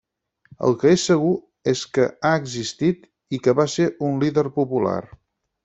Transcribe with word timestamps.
El 0.67 0.71
que 0.83 0.93
és 0.95 1.03
segur 1.09 1.33
és 1.73 1.83
que 1.99 2.07
ha 2.23 2.33
existit 2.39 3.05
i 3.39 3.43
que 3.45 3.57
va 3.63 3.69
ser 3.77 3.89
un 4.11 4.19
líder 4.27 4.49
popular. 4.59 5.01